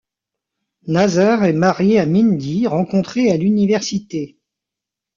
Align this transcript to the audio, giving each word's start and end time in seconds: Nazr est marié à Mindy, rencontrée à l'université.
Nazr 0.87 1.43
est 1.43 1.53
marié 1.53 1.99
à 1.99 2.07
Mindy, 2.07 2.65
rencontrée 2.65 3.31
à 3.31 3.37
l'université. 3.37 4.39